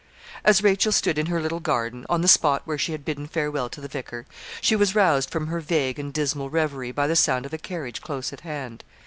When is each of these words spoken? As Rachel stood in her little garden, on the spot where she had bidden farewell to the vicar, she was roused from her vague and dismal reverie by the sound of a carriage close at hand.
As 0.43 0.63
Rachel 0.63 0.91
stood 0.91 1.19
in 1.19 1.27
her 1.27 1.39
little 1.39 1.59
garden, 1.59 2.07
on 2.09 2.21
the 2.21 2.27
spot 2.27 2.63
where 2.65 2.79
she 2.79 2.91
had 2.91 3.05
bidden 3.05 3.27
farewell 3.27 3.69
to 3.69 3.79
the 3.79 3.87
vicar, 3.87 4.25
she 4.59 4.75
was 4.75 4.95
roused 4.95 5.29
from 5.29 5.45
her 5.45 5.59
vague 5.59 5.99
and 5.99 6.11
dismal 6.11 6.49
reverie 6.49 6.91
by 6.91 7.05
the 7.05 7.15
sound 7.15 7.45
of 7.45 7.53
a 7.53 7.59
carriage 7.59 8.01
close 8.01 8.33
at 8.33 8.41
hand. 8.41 8.83